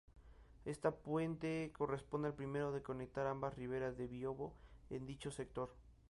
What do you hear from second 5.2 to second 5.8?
sector.